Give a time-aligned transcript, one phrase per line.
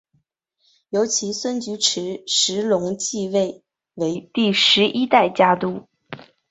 [0.89, 3.61] 由其孙菊池时隆继位
[3.93, 5.87] 为第十一代家督。